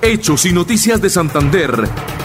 [0.00, 1.70] Hechos y Noticias de Santander.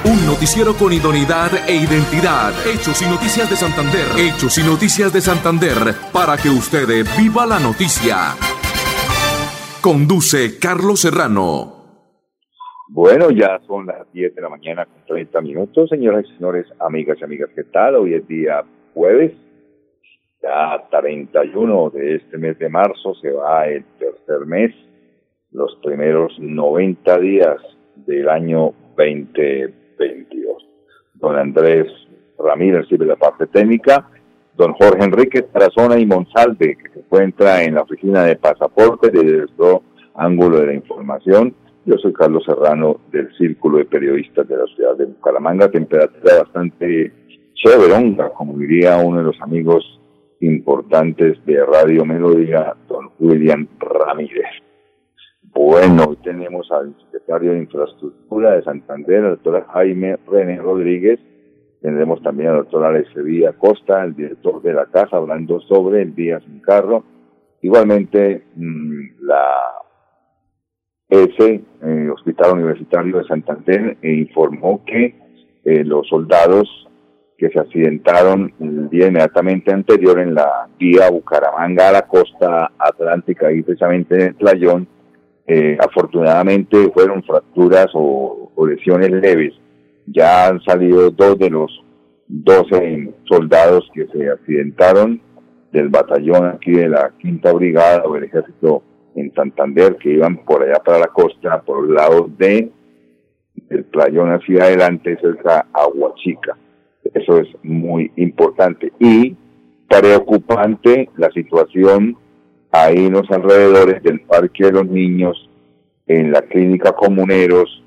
[0.05, 2.53] Un noticiero con idoneidad e identidad.
[2.69, 4.05] Hechos y Noticias de Santander.
[4.13, 5.97] Hechos y Noticias de Santander.
[6.13, 6.85] Para que usted
[7.17, 8.37] viva la noticia.
[9.81, 12.05] Conduce Carlos Serrano.
[12.89, 15.89] Bueno, ya son las 10 de la mañana con 30 minutos.
[15.89, 17.95] Señoras y señores, amigas y amigas, ¿qué tal?
[17.95, 18.63] Hoy es día
[18.93, 19.33] jueves.
[20.43, 24.75] Ya 31 de este mes de marzo se va el tercer mes
[25.53, 27.57] los primeros 90 días
[28.07, 30.67] del año 2022.
[31.15, 31.87] Don Andrés
[32.37, 34.09] Ramírez sirve la parte técnica,
[34.57, 39.43] don Jorge Enrique Tarazona y Monsalve, que se encuentra en la oficina de pasaporte de
[39.43, 39.83] otro
[40.15, 41.55] ángulo de la información.
[41.85, 47.11] Yo soy Carlos Serrano del Círculo de Periodistas de la ciudad de Bucaramanga, temperatura bastante
[47.53, 49.99] chéveronga, como diría uno de los amigos
[50.39, 54.62] importantes de Radio Melodía, don William Ramírez.
[55.53, 61.19] Bueno, tenemos al secretario de Infraestructura de Santander, el doctor Jaime René Rodríguez.
[61.81, 66.15] Tendremos también al doctor Alex Sevilla Costa, el director de la casa, hablando sobre el
[66.15, 67.03] día sin carro.
[67.61, 69.43] Igualmente, mm, la
[71.09, 75.15] eh, Hospital Universitario de Santander, e informó que
[75.63, 76.67] eh, los soldados
[77.37, 83.51] que se accidentaron el día inmediatamente anterior en la vía Bucaramanga a la costa atlántica,
[83.51, 84.87] y precisamente en el playón,
[85.45, 89.53] eh, afortunadamente fueron fracturas o, lesiones leves.
[90.07, 91.83] Ya han salido dos de los
[92.27, 95.21] 12 soldados que se accidentaron
[95.71, 98.83] del batallón aquí de la Quinta Brigada o el Ejército
[99.15, 102.71] en Santander, que iban por allá para la costa, por el lado de
[103.69, 106.57] el playón hacia adelante, cerca a Aguachica.
[107.13, 108.91] Eso es muy importante.
[108.99, 109.35] Y
[109.87, 112.17] preocupante la situación
[112.73, 115.49] ahí en los alrededores del Parque de los Niños,
[116.07, 117.83] en la Clínica Comuneros,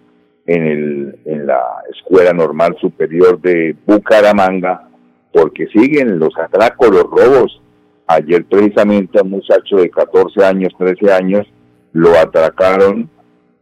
[0.47, 1.61] en, el, en la
[1.93, 4.89] Escuela Normal Superior de Bucaramanga,
[5.33, 7.61] porque siguen los atracos, los robos.
[8.07, 11.47] Ayer precisamente a un muchacho de 14 años, 13 años,
[11.93, 13.11] lo atracaron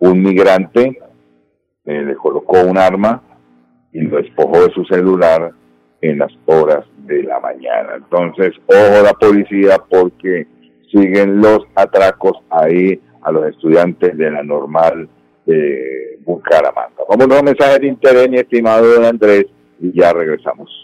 [0.01, 0.99] un migrante,
[1.87, 3.23] eh, le colocó un arma
[3.93, 5.53] y lo despojó de su celular
[6.03, 7.95] en las horas de la mañana.
[7.97, 10.47] Entonces, ojo la policía porque
[10.94, 15.09] siguen los atracos ahí a los estudiantes de la normal
[15.44, 17.03] de Bucaramanga.
[17.09, 19.47] Vamos a un de interés, mi estimado don Andrés,
[19.81, 20.84] y ya regresamos.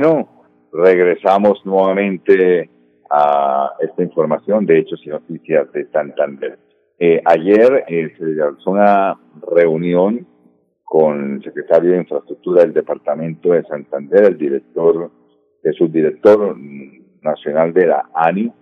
[0.00, 0.28] Bueno,
[0.72, 2.70] regresamos nuevamente
[3.10, 6.56] a esta información de Hechos y Noticias de Santander.
[7.00, 10.24] Eh, ayer eh, se realizó una reunión
[10.84, 15.10] con el secretario de Infraestructura del Departamento de Santander, el director,
[15.64, 16.56] el subdirector
[17.22, 18.52] nacional de la ANI,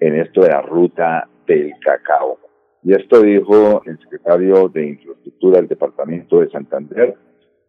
[0.00, 2.38] en esto de la ruta del cacao.
[2.82, 7.16] Y esto dijo el secretario de Infraestructura del Departamento de Santander,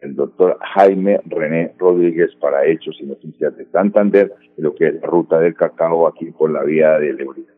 [0.05, 5.01] el doctor Jaime René Rodríguez para Hechos y Noticias de Santander, en lo que es
[5.01, 7.51] ruta del cacao aquí por la vía de Lebrija.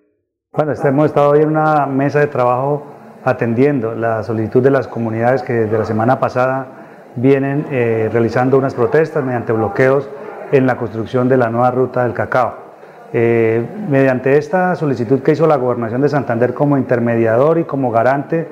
[0.53, 2.85] Bueno, este, hemos estado hoy en una mesa de trabajo
[3.23, 8.73] atendiendo la solicitud de las comunidades que desde la semana pasada vienen eh, realizando unas
[8.73, 10.09] protestas mediante bloqueos
[10.51, 12.67] en la construcción de la nueva ruta del cacao.
[13.13, 18.47] Eh, mediante esta solicitud que hizo la Gobernación de Santander como intermediador y como garante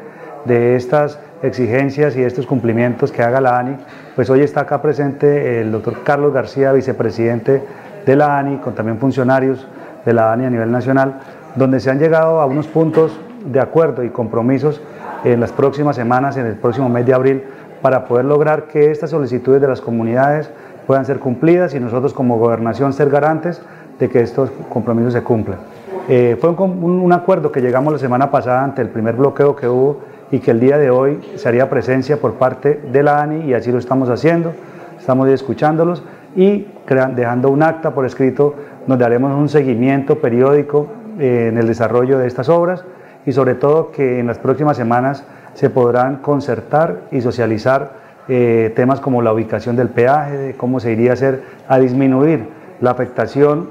[0.45, 3.77] de estas exigencias y estos cumplimientos que haga la ANI,
[4.15, 7.61] pues hoy está acá presente el doctor Carlos García, vicepresidente
[8.05, 9.67] de la ANI, con también funcionarios
[10.05, 11.19] de la ANI a nivel nacional,
[11.55, 14.81] donde se han llegado a unos puntos de acuerdo y compromisos
[15.23, 17.43] en las próximas semanas, en el próximo mes de abril,
[17.81, 20.49] para poder lograr que estas solicitudes de las comunidades
[20.87, 23.61] puedan ser cumplidas y nosotros como gobernación ser garantes
[23.99, 25.59] de que estos compromisos se cumplan.
[26.07, 29.67] Eh, fue un, un, acuerdo que llegamos la semana pasada ante el primer bloqueo que
[29.67, 33.45] hubo y que el día de hoy se haría presencia por parte de la ANI
[33.45, 34.53] y así lo estamos haciendo,
[34.97, 36.03] estamos escuchándolos
[36.35, 36.67] y
[37.15, 38.55] dejando un acta por escrito
[38.87, 40.87] donde haremos un seguimiento periódico
[41.19, 42.83] eh, en el desarrollo de estas obras
[43.25, 45.23] y sobre todo que en las próximas semanas
[45.53, 50.91] se podrán concertar y socializar eh, temas como la ubicación del peaje, de cómo se
[50.91, 52.47] iría a hacer a disminuir
[52.81, 53.69] la afectación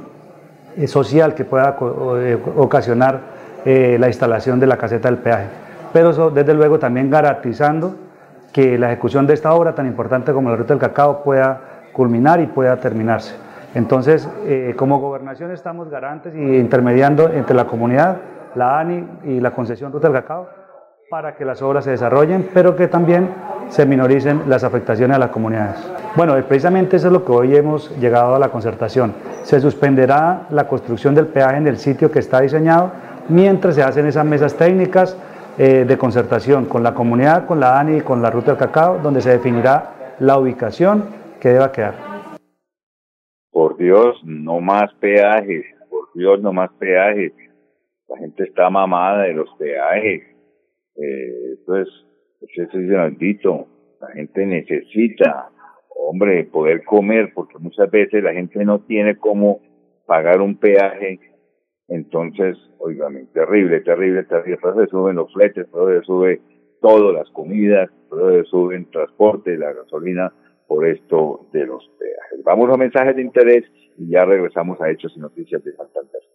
[0.76, 1.76] eh, social que pueda
[2.56, 3.34] ocasionar
[3.64, 5.63] la instalación de la caseta del peaje.
[5.94, 7.94] Pero desde luego también garantizando
[8.52, 11.61] que la ejecución de esta obra tan importante como la Ruta del Cacao pueda
[11.93, 13.37] culminar y pueda terminarse.
[13.76, 18.17] Entonces, eh, como gobernación estamos garantes y intermediando entre la comunidad,
[18.56, 20.49] la ANI y la concesión Ruta del Cacao
[21.08, 23.29] para que las obras se desarrollen, pero que también
[23.69, 25.76] se minoricen las afectaciones a las comunidades.
[26.17, 29.14] Bueno, precisamente eso es lo que hoy hemos llegado a la concertación.
[29.44, 32.90] Se suspenderá la construcción del peaje en el sitio que está diseñado
[33.29, 35.17] mientras se hacen esas mesas técnicas
[35.56, 38.98] eh, de concertación con la comunidad, con la ANI y con la Ruta del Cacao,
[38.98, 41.04] donde se definirá la ubicación
[41.40, 41.94] que deba quedar.
[43.52, 47.32] Por Dios, no más peajes, por Dios, no más peajes.
[48.08, 50.22] La gente está mamada de los peajes.
[50.96, 51.88] Eh, esto es,
[52.40, 53.68] eso es maldito.
[54.00, 55.50] La gente necesita,
[55.94, 59.60] hombre, poder comer, porque muchas veces la gente no tiene cómo
[60.04, 61.33] pagar un peaje
[61.88, 64.58] entonces, oígame, terrible, terrible, terrible.
[64.58, 66.40] Por eso suben los fletes, por eso sube
[66.81, 70.32] todo, las comidas, por eso suben transporte, la gasolina,
[70.66, 72.44] por esto de los peajes.
[72.44, 73.64] Vamos a mensajes de interés
[73.98, 76.22] y ya regresamos a Hechos y Noticias de Santander.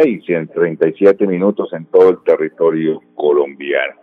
[0.00, 4.00] en 37 minutos en todo el territorio colombiano.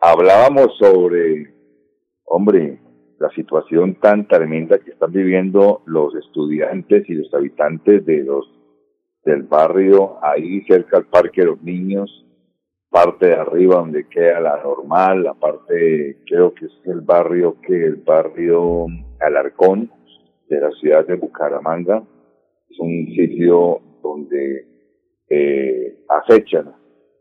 [0.00, 1.52] Hablábamos sobre,
[2.24, 2.80] hombre,
[3.18, 8.50] la situación tan tremenda que están viviendo los estudiantes y los habitantes de los
[9.24, 12.24] del barrio ahí cerca al Parque de los Niños,
[12.88, 17.74] parte de arriba donde queda la normal, la parte creo que es el barrio que
[17.74, 18.86] el barrio
[19.20, 19.90] Alarcón
[20.48, 22.04] de la ciudad de Bucaramanga.
[22.70, 24.75] Es un sitio donde
[25.28, 26.74] eh, acechan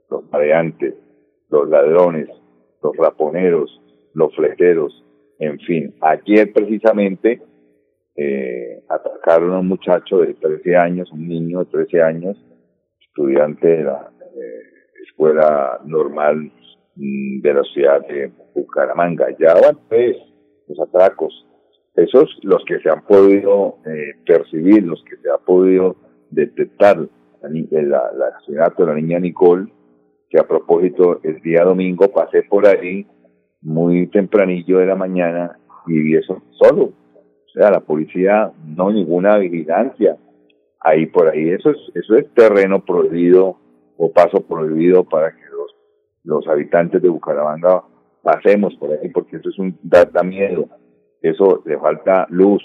[0.09, 0.95] los mareantes,
[1.49, 2.29] los ladrones,
[2.81, 3.81] los raponeros,
[4.13, 5.03] los fleteros,
[5.39, 5.95] en fin.
[6.01, 7.41] Ayer precisamente
[8.15, 12.37] eh, atacaron a un muchacho de 13 años, un niño de 13 años,
[13.01, 14.61] estudiante de la eh,
[15.07, 16.51] escuela normal
[16.95, 19.27] mm, de la ciudad de Bucaramanga.
[19.39, 20.17] Ya van tres
[20.67, 21.45] los atracos
[21.95, 25.95] esos los que se han podido eh, percibir, los que se ha podido
[26.29, 26.97] detectar,
[27.43, 29.71] el, asesinato de la niña Nicole,
[30.29, 33.05] que a propósito el día domingo pasé por ahí
[33.61, 36.85] muy tempranillo de la mañana y vi eso solo.
[36.85, 40.17] O sea, la policía no ninguna vigilancia
[40.79, 41.49] ahí por ahí.
[41.49, 43.57] Eso es, eso es terreno prohibido
[43.97, 45.75] o paso prohibido para que los,
[46.23, 47.83] los habitantes de Bucaramanga
[48.21, 50.67] pasemos por ahí porque eso es un da miedo
[51.25, 52.61] eso le falta luz,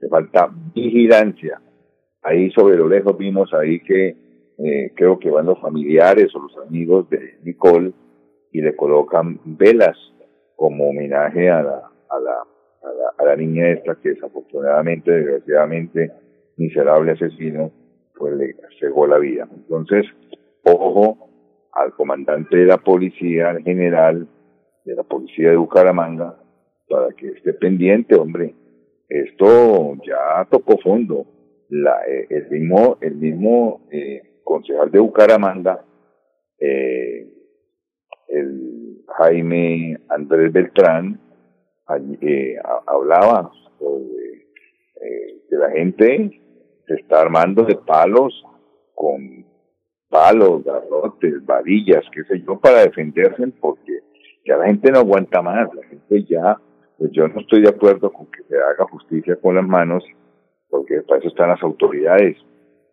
[0.00, 1.60] le falta vigilancia.
[2.22, 4.16] Ahí sobre lo lejos vimos ahí que
[4.58, 7.92] eh, creo que van los familiares o los amigos de Nicole
[8.52, 9.96] y le colocan velas
[10.56, 12.32] como homenaje a la, a la,
[12.82, 16.12] a la, a la niña esta que desafortunadamente, desgraciadamente,
[16.56, 17.70] miserable asesino,
[18.16, 19.48] pues le cegó la vida.
[19.50, 20.04] Entonces,
[20.64, 21.30] ojo
[21.72, 24.28] al comandante de la policía, al general
[24.84, 26.36] de la policía de Bucaramanga,
[26.88, 28.54] para que esté pendiente, hombre.
[29.08, 31.24] esto ya tocó fondo.
[31.70, 35.84] La, eh, el mismo, el mismo eh, concejal de Bucaramanga,
[36.58, 37.28] eh,
[38.28, 41.20] el Jaime Andrés Beltrán,
[42.20, 44.46] eh, hablaba sobre
[45.48, 46.40] que la gente
[46.86, 48.44] se está armando de palos
[48.94, 49.44] con
[50.08, 54.00] palos, garrotes, varillas, qué sé yo, para defenderse porque
[54.44, 56.58] ya la gente no aguanta más, la gente ya,
[56.98, 60.04] pues yo no estoy de acuerdo con que se haga justicia con las manos,
[60.70, 62.36] porque para eso están las autoridades,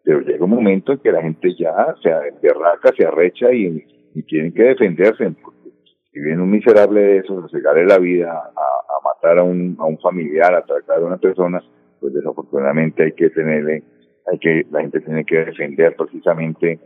[0.03, 2.10] pero llega un momento en que la gente ya se
[2.41, 5.69] derraca, se arrecha y, y tienen que defenderse, porque
[6.12, 9.86] si viene un miserable de esos, a la vida, a, a matar a un, a
[9.86, 11.62] un familiar, a atracar a una persona,
[12.00, 13.84] pues desafortunadamente hay que tenerle,
[14.31, 16.79] hay que, la gente tiene que defender precisamente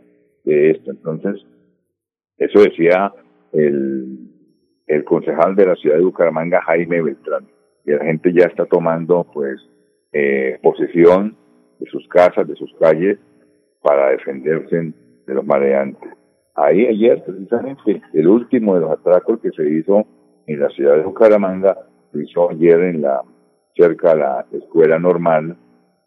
[0.44, 0.90] de esto.
[0.90, 1.46] Entonces,
[2.38, 3.12] eso decía
[3.52, 4.18] el,
[4.86, 7.46] el concejal de la ciudad de Bucaramanga, Jaime Beltrán,
[7.84, 9.60] que la gente ya está tomando, pues,
[10.12, 11.36] eh, posesión
[11.78, 13.18] de sus casas, de sus calles,
[13.80, 14.92] para defenderse
[15.26, 16.10] de los maleantes.
[16.54, 20.06] Ahí ayer, precisamente, el último de los atracos que se hizo
[20.46, 21.78] en la ciudad de Bucaramanga,
[22.12, 23.22] se hizo ayer en la
[23.74, 25.56] cerca de la escuela normal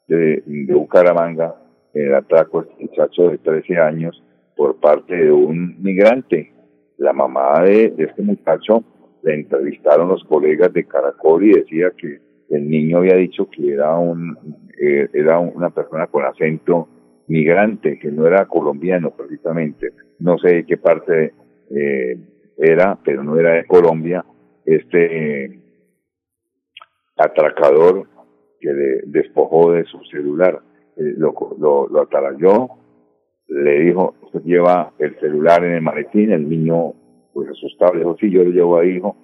[0.08, 1.56] de, de Bucaramanga,
[1.94, 4.22] el atraco a este muchacho de 13 años
[4.56, 6.52] por parte de un migrante.
[6.98, 8.84] La mamá de, este muchacho
[9.24, 12.20] le entrevistaron los colegas de Caracol y decía que
[12.50, 14.38] el niño había dicho que era un
[14.80, 16.90] eh, era una persona con acento
[17.28, 19.92] migrante, que no era colombiano precisamente.
[20.20, 21.34] No sé de qué parte
[21.72, 22.18] eh,
[22.58, 24.26] era, pero no era de Colombia.
[24.66, 25.60] Este
[27.18, 28.08] atracador
[28.60, 30.62] que le despojó de su celular,
[30.98, 32.70] eh, lo, lo, lo atalayó,
[33.48, 36.94] le dijo, usted lleva el celular en el maletín, el niño
[37.34, 39.16] pues asustado le dijo, sí, yo lo llevo ahí, hijo,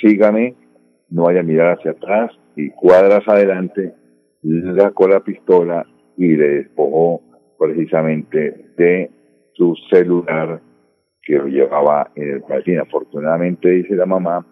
[0.00, 0.54] sígame,
[1.14, 3.94] no vaya a mirar hacia atrás, y cuadras adelante,
[4.76, 7.20] sacó la pistola y le despojó
[7.56, 9.10] precisamente de
[9.54, 10.60] su celular
[11.22, 12.80] que lo llevaba en el maletín.
[12.80, 14.44] Afortunadamente, dice la mamá,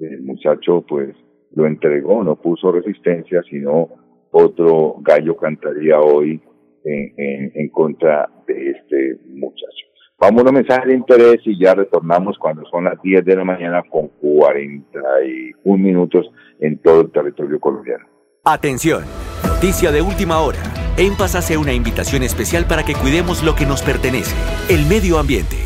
[0.00, 1.14] el muchacho pues
[1.54, 3.88] lo entregó, no puso resistencia, sino
[4.32, 6.40] otro gallo cantaría hoy
[6.84, 9.87] en, en, contra de este muchacho.
[10.20, 13.44] Vamos a un mensaje de interés y ya retornamos cuando son las 10 de la
[13.44, 16.26] mañana con 41 minutos
[16.58, 18.04] en todo el territorio colombiano.
[18.44, 19.04] Atención,
[19.46, 20.58] noticia de última hora.
[20.96, 24.34] En Paz hace una invitación especial para que cuidemos lo que nos pertenece,
[24.68, 25.56] el medio ambiente.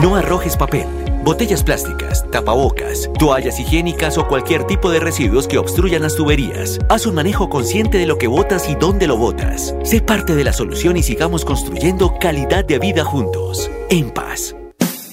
[0.00, 0.86] No arrojes papel
[1.24, 6.78] botellas plásticas, tapabocas, toallas higiénicas o cualquier tipo de residuos que obstruyan las tuberías.
[6.88, 9.74] Haz un manejo consciente de lo que botas y dónde lo botas.
[9.84, 13.70] Sé parte de la solución y sigamos construyendo calidad de vida juntos.
[13.90, 14.54] En paz.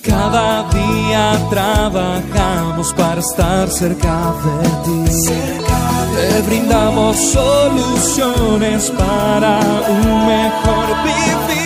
[0.04, 5.32] Cada día trabajamos para estar cerca de ti.
[6.16, 9.60] Te brindamos soluciones para
[9.90, 11.65] un mejor vivir.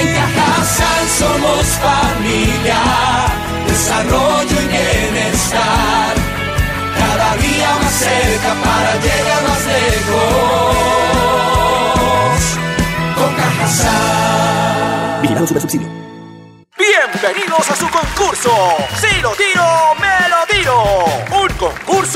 [0.00, 2.80] En Cajasal somos familia
[3.66, 6.14] desarrollo y bienestar.
[6.98, 10.72] Cada día más cerca para llegar más lejos.
[13.14, 15.20] Con Cajasal.
[15.20, 15.88] Vigilado Super Subsidio.
[16.78, 18.50] Bienvenidos a su concurso.
[19.00, 19.62] Si lo tiro,
[19.99, 19.99] me lo tiro.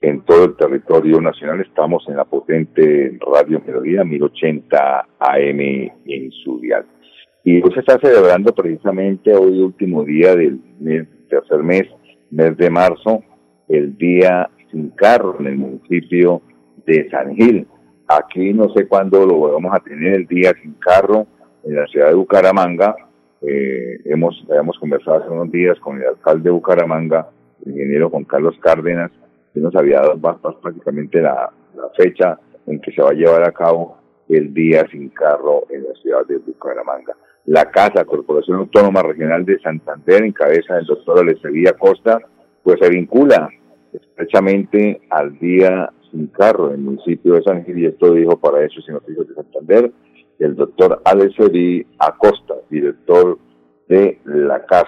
[0.00, 1.60] en todo el territorio nacional.
[1.60, 6.86] Estamos en la potente Radio Melodía 1080 AM en su dial.
[7.44, 10.60] Y hoy se está celebrando precisamente hoy, último día del
[11.28, 11.86] tercer mes,
[12.30, 13.22] mes de marzo,
[13.68, 16.42] el Día Sin Carro en el municipio
[16.86, 17.66] de San Gil.
[18.06, 21.26] Aquí no sé cuándo lo vamos a tener el Día Sin Carro
[21.64, 22.94] en la ciudad de Bucaramanga.
[23.40, 27.30] Eh, hemos, hemos conversado hace unos días con el alcalde de Bucaramanga,
[27.64, 29.12] el ingeniero Juan Carlos Cárdenas,
[29.52, 30.18] que nos había dado
[30.60, 31.50] prácticamente la,
[31.96, 35.94] fecha en que se va a llevar a cabo el día sin carro en la
[36.02, 37.16] ciudad de Bucaramanga.
[37.46, 42.20] La Casa Corporación Autónoma Regional de Santander, en cabeza del doctor Alessandría Costa,
[42.62, 43.48] pues se vincula
[43.92, 48.64] estrechamente al día sin carro en el municipio de San Gil, y esto dijo para
[48.64, 49.92] eso y Noticias de Santander
[50.38, 53.38] el doctor Alessandrí Acosta, director
[53.88, 54.86] de la CAS,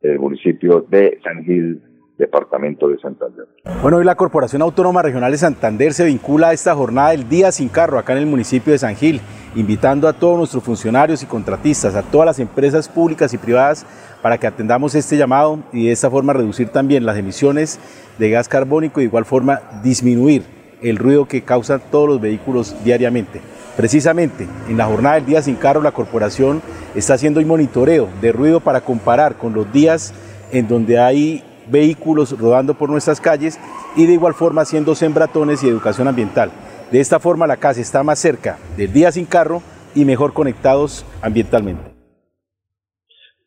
[0.00, 1.80] del municipio de San Gil
[2.18, 3.46] departamento de Santander.
[3.80, 7.50] Bueno, hoy la Corporación Autónoma Regional de Santander se vincula a esta jornada del Día
[7.52, 9.20] Sin Carro acá en el municipio de San Gil,
[9.54, 13.86] invitando a todos nuestros funcionarios y contratistas, a todas las empresas públicas y privadas
[14.22, 17.80] para que atendamos este llamado y de esta forma reducir también las emisiones
[18.18, 20.44] de gas carbónico y de igual forma disminuir
[20.82, 23.40] el ruido que causan todos los vehículos diariamente.
[23.76, 26.60] Precisamente en la jornada del Día Sin Carro la corporación
[26.94, 30.12] está haciendo un monitoreo de ruido para comparar con los días
[30.52, 33.58] en donde hay vehículos rodando por nuestras calles
[33.96, 36.50] y de igual forma haciendo sembratones y educación ambiental.
[36.90, 39.62] De esta forma la casa está más cerca del día sin carro
[39.94, 41.92] y mejor conectados ambientalmente.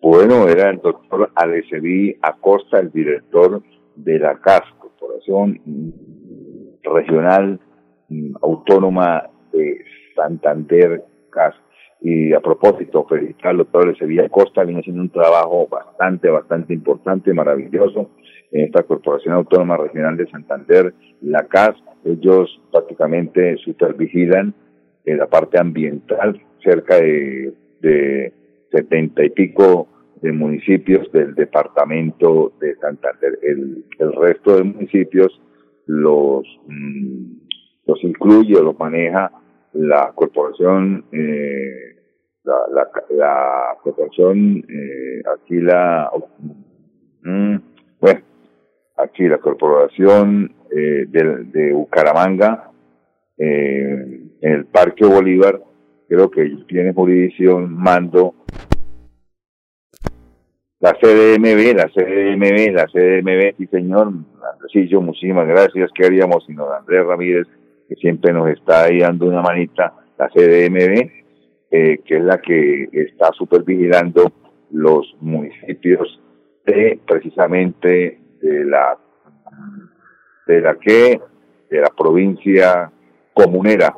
[0.01, 3.63] Bueno, era el doctor Aleceví Acosta, el director
[3.95, 5.59] de la CAS, Corporación
[6.83, 7.59] Regional
[8.41, 9.83] Autónoma de
[10.15, 11.55] Santander CAS.
[12.07, 17.33] Y a propósito, felicitar al doctor Sevilla Costa, viene haciendo un trabajo bastante, bastante importante,
[17.33, 18.11] maravilloso
[18.51, 21.75] en esta Corporación Autónoma Regional de Santander, la CAS.
[22.03, 24.53] Ellos prácticamente supervigilan
[25.03, 28.31] en la parte ambiental cerca de, de
[28.71, 29.87] setenta y pico
[30.21, 33.39] de municipios del departamento de Santander.
[33.41, 35.41] El, el resto de municipios
[35.87, 37.31] los, mm,
[37.87, 39.31] los incluye o los maneja
[39.73, 41.94] la corporación eh,
[42.45, 46.09] la, la, la corporación, eh, aquí la,
[47.23, 47.55] mm,
[47.99, 48.21] bueno,
[48.97, 52.71] aquí la corporación eh, de, de Bucaramanga,
[53.37, 55.59] eh, en el Parque Bolívar,
[56.07, 58.35] creo que tiene jurisdicción, mando,
[60.79, 64.11] la CDMB, la CDMB, la CDMB, sí señor,
[64.53, 67.47] Andresillo, muchísimas gracias, ¿qué haríamos sino Andrés Ramírez,
[67.89, 71.24] que siempre nos está ahí dando una manita, la CDMB,
[71.77, 74.31] eh, que es la que está supervigilando
[74.71, 76.21] los municipios
[76.65, 78.97] de precisamente de la
[80.47, 81.19] de la que
[81.69, 82.89] de la provincia
[83.33, 83.93] comunera,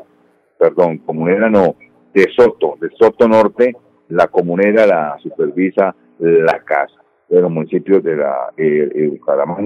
[0.58, 1.76] perdón, comunera no,
[2.16, 3.76] de Soto, de Soto Norte,
[4.10, 9.20] la comunera la supervisa la casa de los municipios de la eh, eh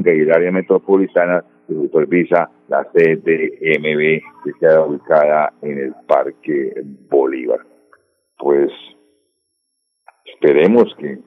[0.03, 6.73] y el área metropolitana supervisa la CDMB que queda ubicada en el Parque
[7.09, 7.70] Bolívar
[8.41, 8.71] pues
[10.25, 11.19] esperemos que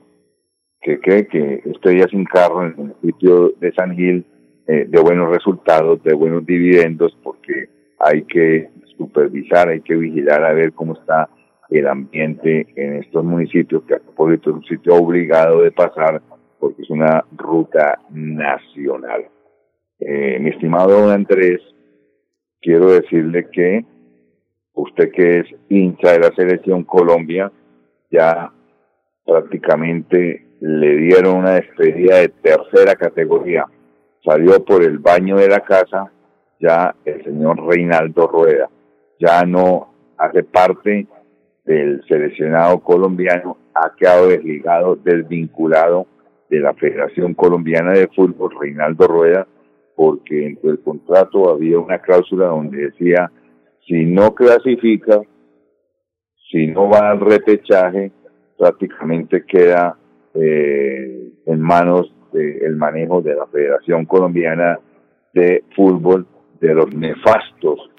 [0.85, 4.27] que, que, este día sin carro en el sitio de San Gil
[4.66, 10.53] eh, de buenos resultados, de buenos dividendos, porque hay que supervisar, hay que vigilar a
[10.53, 11.29] ver cómo está
[11.70, 16.20] el ambiente en estos municipios, que a propósito es un sitio obligado de pasar
[16.61, 19.27] porque es una ruta nacional.
[19.98, 21.61] Eh, mi estimado don Andrés,
[22.61, 23.85] quiero decirle que
[24.75, 27.51] usted que es hincha de la selección Colombia,
[28.11, 28.53] ya
[29.25, 33.67] prácticamente le dieron una despedida de tercera categoría.
[34.25, 36.11] Salió por el baño de la casa
[36.61, 38.71] ya el señor Reinaldo Rueda.
[39.19, 41.07] Ya no hace parte
[41.65, 46.07] del seleccionado colombiano, ha quedado desligado, desvinculado
[46.49, 49.47] de la Federación Colombiana de Fútbol, Reinaldo Rueda,
[49.97, 53.31] porque dentro del contrato había una cláusula donde decía
[53.87, 55.20] si no clasifica,
[56.51, 58.12] si no va al repechaje,
[58.57, 59.99] prácticamente queda
[60.35, 64.79] eh, en manos del manejo de la Federación Colombiana
[65.33, 66.27] de Fútbol,
[66.61, 67.90] de los nefastos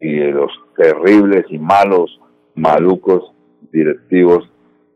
[0.00, 2.20] y de los terribles y malos,
[2.54, 3.32] malucos
[3.72, 4.50] directivos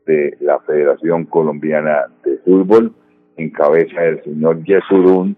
[0.07, 2.93] de la Federación Colombiana de Fútbol,
[3.37, 5.37] en cabeza del señor Yesurún,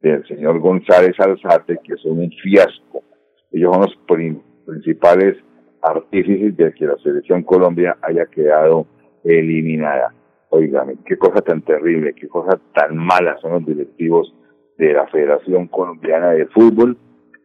[0.00, 3.02] del señor González Alzate, que son un fiasco
[3.52, 3.96] ellos son los
[4.66, 5.36] principales
[5.82, 8.86] artífices de que la selección Colombia haya quedado
[9.24, 10.14] eliminada.
[10.50, 14.34] Oígame, qué cosa tan terrible, qué cosa tan mala son los directivos
[14.78, 16.96] de la Federación Colombiana de Fútbol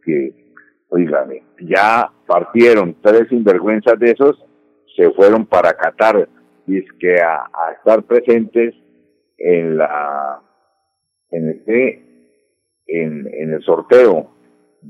[0.04, 0.54] que,
[0.90, 4.44] oígame, ya partieron tres sinvergüenzas de esos,
[4.96, 6.28] se fueron para Qatar,
[6.66, 8.76] y es que a, a estar presentes
[9.38, 10.42] en la
[11.32, 11.64] en el,
[12.88, 14.37] en, en el sorteo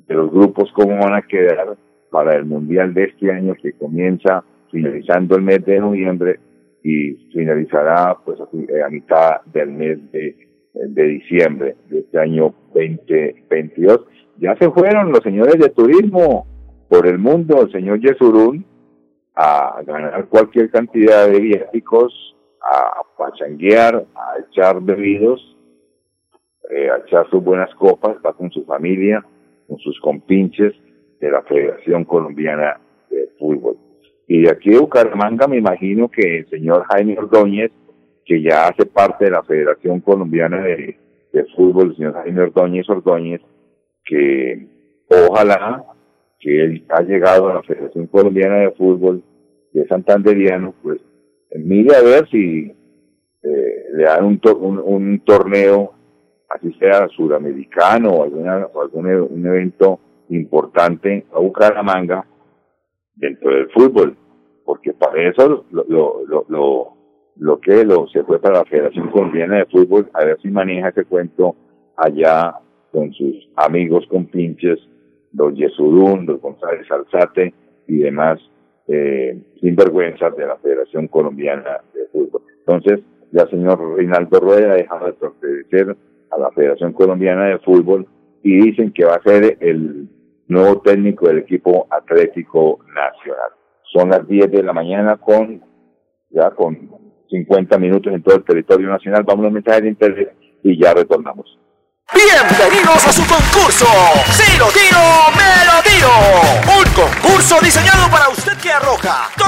[0.08, 1.78] de los grupos cómo van a quedar
[2.10, 6.40] para el Mundial de este año que comienza finalizando el mes de noviembre
[6.84, 10.36] y finalizará pues a, mitad del mes de,
[10.74, 14.06] de diciembre de este año 2022.
[14.40, 16.46] Ya se fueron los señores de turismo
[16.90, 18.66] por el mundo, el señor Yesurún,
[19.36, 25.58] a ganar cualquier cantidad de viáticos, a pachanguear, a echar bebidos,
[26.70, 29.24] eh, a echar sus buenas copas, va con su familia,
[29.68, 30.74] con sus compinches
[31.20, 33.78] de la Federación Colombiana de Fútbol.
[34.28, 37.72] Y de aquí de Bucaramanga me imagino que el señor Jaime Ordóñez,
[38.26, 40.98] que ya hace parte de la Federación Colombiana de,
[41.32, 43.42] de fútbol, el señor Jaime Ordóñez Ordóñez,
[44.04, 44.68] que
[45.10, 45.86] ojalá
[46.40, 49.24] que él ha llegado a la Federación Colombiana de Fútbol
[49.74, 51.00] de Santanderiano, pues
[51.56, 52.72] mire a ver si
[53.44, 54.40] eh, le dan un,
[54.84, 55.94] un, torneo,
[56.50, 62.26] así sea suramericano o, alguna, o algún e, un evento importante a Bucaramanga
[63.16, 64.16] dentro del fútbol,
[64.66, 66.94] porque para eso lo, lo, lo,
[67.38, 70.90] lo, que lo, se fue para la Federación Colombiana de Fútbol, a ver si maneja
[70.90, 71.56] ese cuento
[71.96, 72.56] allá
[72.92, 74.80] con sus amigos con pinches,
[75.34, 77.54] los Yesudún, los González Alzate
[77.88, 78.40] y demás
[78.88, 82.42] eh, sinvergüenzas de la Federación Colombiana de Fútbol.
[82.60, 85.98] Entonces, ya señor Reinaldo Rueda ha dejado de pertenecer
[86.32, 88.08] a la Federación Colombiana de Fútbol
[88.44, 90.10] y dicen que va a ser el
[90.48, 93.52] nuevo técnico del equipo Atlético Nacional.
[93.92, 95.62] Son las 10 de la mañana con
[96.30, 96.90] ya con
[97.30, 99.24] 50 minutos en todo el territorio nacional.
[99.24, 101.58] Vamos a los mensajes de internet y ya retornamos.
[102.14, 103.86] Bienvenidos a su concurso.
[104.32, 105.00] Si lo tiro,
[105.36, 106.10] me lo tiro.
[106.80, 109.28] Un concurso diseñado para usted que arroja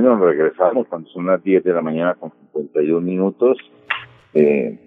[0.00, 3.58] Bueno, regresamos cuando son las 10 de la mañana con 51 minutos.
[4.32, 4.78] Eh,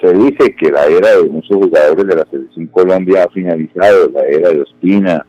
[0.00, 4.22] se dice que la era de muchos jugadores de la selección Colombia ha finalizado, la
[4.22, 5.24] era de Ospina,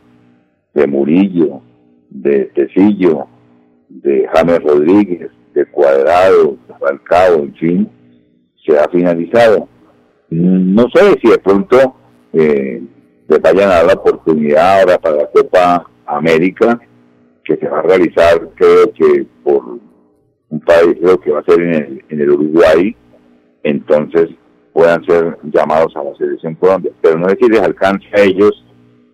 [0.74, 1.62] de Murillo,
[2.08, 3.28] de Tecillo,
[3.88, 7.88] de James Rodríguez, de Cuadrado, de Falcao, en fin,
[8.66, 9.68] se ha finalizado.
[10.30, 11.94] No sé si de pronto
[12.32, 12.82] eh,
[13.28, 16.80] le vayan a dar la oportunidad ahora para la Copa América,
[17.50, 19.80] que se va a realizar creo que por
[20.50, 22.96] un país, creo que va a ser en el, en el Uruguay,
[23.64, 24.28] entonces
[24.72, 26.92] puedan ser llamados a la selección Colombia.
[27.00, 28.64] Pero no es que les alcance a ellos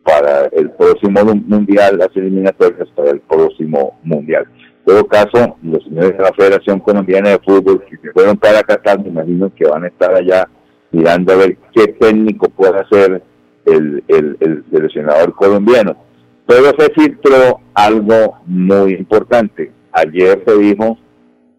[0.02, 4.46] para el próximo mundial, las eliminatorias para el próximo mundial.
[4.54, 8.62] En todo caso, los señores de la Federación Colombiana de Fútbol que se fueron para
[8.62, 10.48] Qatar, me imagino que van a estar allá
[10.92, 13.22] mirando a ver qué técnico puede hacer
[13.64, 16.05] el, el, el seleccionador colombiano.
[16.46, 19.72] Pero se filtró algo muy importante.
[19.92, 20.98] Ayer se dijo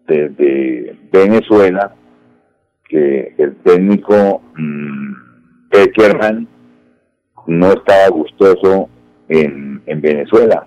[0.06, 1.94] desde Venezuela
[2.88, 5.12] que el técnico mmm,
[5.70, 6.48] Peckerman
[7.46, 8.88] no estaba gustoso
[9.28, 10.66] en, en Venezuela,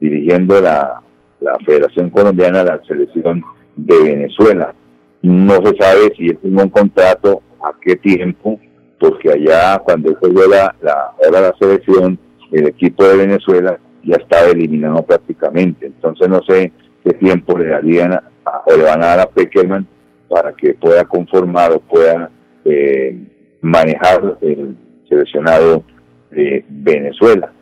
[0.00, 1.00] dirigiendo la,
[1.40, 3.42] la Federación Colombiana, la selección
[3.76, 4.74] de Venezuela.
[5.22, 8.58] No se sabe si es un contrato, a qué tiempo,
[8.98, 12.18] porque allá cuando fue la, la, era la selección,
[12.52, 15.86] el equipo de Venezuela ya estaba eliminado prácticamente.
[15.86, 16.72] Entonces no sé
[17.04, 18.22] qué tiempo le darían a,
[18.66, 19.86] o le van a dar a Peckerman
[20.28, 22.30] para que pueda conformar o pueda
[22.64, 23.16] eh,
[23.60, 24.76] manejar el
[25.08, 25.84] seleccionado
[26.30, 27.52] de Venezuela.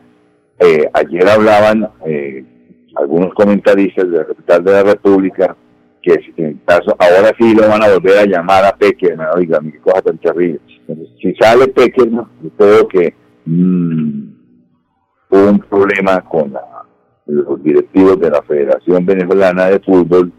[0.59, 2.45] Eh, ayer hablaban eh,
[2.95, 5.55] algunos comentaristas de la capital de la República
[6.01, 9.79] que en caso, ahora sí lo van a volver a llamar a Peckerman, oiga, qué
[9.79, 10.59] cosa tan terrible.
[11.21, 13.13] si sale Peckerman, yo creo que
[13.45, 14.30] mmm,
[15.31, 16.53] un problema con
[17.25, 20.31] los directivos de la Federación Venezolana de Fútbol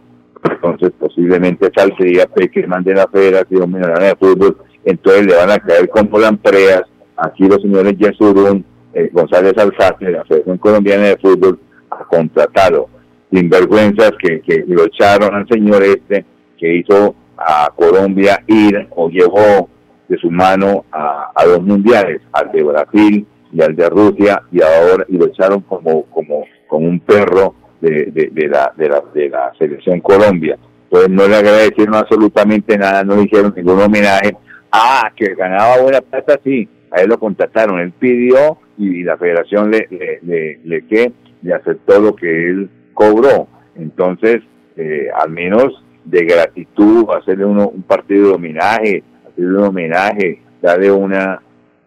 [0.43, 5.89] entonces posiblemente saldría Peckerman de la Federación Venezolana de Fútbol, entonces le van a caer
[5.89, 6.83] como lampreas
[7.17, 12.89] aquí los señores Yesurún, eh, González Alzate de la Federación Colombiana de Fútbol a contratarlo.
[13.31, 16.27] Sinvergüenzas que, que lo echaron al señor este
[16.59, 19.69] que hizo a Colombia ir o llevó
[20.09, 24.63] de su mano a, a dos mundiales, al de Brasil y al de Rusia, y
[24.63, 29.29] ahora y lo echaron como, como, como un perro de, de, la, de, la, de
[29.29, 30.57] la selección Colombia.
[30.89, 34.37] Pues no le agradecieron absolutamente nada, no le hicieron ningún homenaje.
[34.71, 39.71] Ah, que ganaba buena plata, sí, a él lo contrataron, él pidió y la federación
[39.71, 39.87] le,
[40.23, 41.13] le, le, que,
[41.43, 43.49] le aceptó lo que él cobró.
[43.75, 44.43] Entonces,
[44.77, 50.91] eh, al menos de gratitud, hacerle uno, un partido de homenaje, hacerle un homenaje, darle
[50.91, 51.43] una,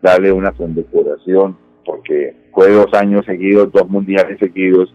[0.06, 4.94] darle una condecoración, porque fue dos años seguidos, dos mundiales seguidos,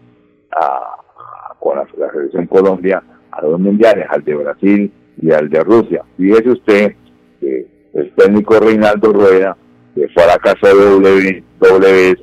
[0.51, 0.97] a,
[1.59, 6.03] con la, Selección Colombia a dos mundiales, al de Brasil y al de Rusia.
[6.17, 6.95] Fíjese usted
[7.39, 9.57] que el técnico Reinaldo Rueda,
[9.95, 12.17] que fue a la casa de W,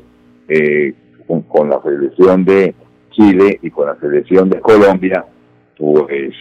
[0.49, 0.95] eh,
[1.27, 2.75] con, la selección de
[3.11, 5.25] Chile y con la selección de Colombia,
[5.77, 6.35] pues,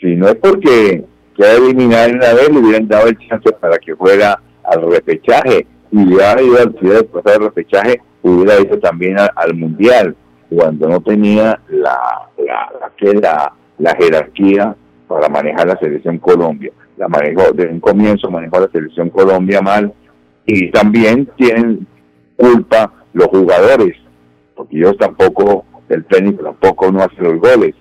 [0.00, 1.04] si no es porque
[1.36, 6.04] queda eliminar una vez, le hubieran dado el chance para que fuera al repechaje y
[6.04, 10.14] hubiera ido al después del repechaje, hubiera ido también al Mundial
[10.48, 12.70] cuando no tenía la, la,
[13.20, 14.74] la, la, jerarquía
[15.06, 16.72] para manejar la selección Colombia.
[16.96, 19.92] La manejó, desde un comienzo manejó la selección Colombia mal
[20.46, 21.86] y también tienen
[22.36, 23.96] culpa los jugadores,
[24.54, 27.74] porque ellos tampoco, el técnico tampoco no hace los goles,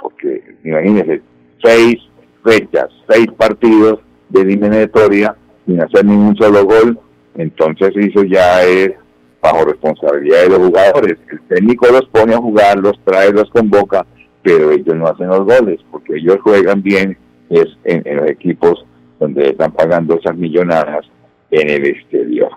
[0.00, 1.22] porque imagínense,
[1.62, 1.96] seis
[2.44, 6.98] fechas, seis partidos de eliminatoria sin hacer ningún solo gol,
[7.34, 8.92] entonces eso ya es
[9.40, 11.18] bajo responsabilidad de los jugadores.
[11.30, 14.06] El técnico los pone a jugar, los trae, los convoca,
[14.42, 17.18] pero ellos no hacen los goles, porque ellos juegan bien
[17.50, 18.84] es en, los equipos
[19.20, 21.06] donde están pagando esas millonadas
[21.50, 22.50] en el exterior.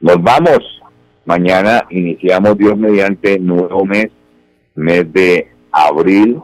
[0.00, 0.58] Nos vamos.
[1.24, 4.08] Mañana iniciamos Dios mediante nuevo mes,
[4.74, 6.40] mes de abril,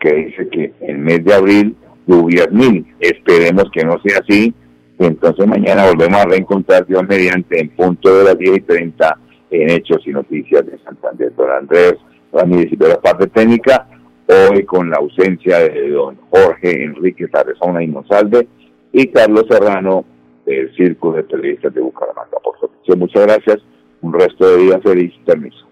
[0.00, 4.54] que dice que el mes de abril mil Esperemos que no sea así,
[4.98, 9.18] entonces mañana volvemos a reencontrar Dios mediante en punto de las 10 y 30
[9.50, 11.34] en Hechos y Noticias de Santander.
[11.34, 11.94] Don Andrés
[12.32, 13.86] Ramírez y de la parte técnica,
[14.26, 18.46] hoy con la ausencia de don Jorge Enrique Tarrezona y Monsalve
[18.92, 20.04] y Carlos Serrano
[20.46, 22.38] del Círculo de Periodistas de Bucaramanga.
[22.42, 23.58] Por su atención, muchas gracias.
[24.00, 25.12] Un resto de día feliz.
[25.24, 25.71] Permiso.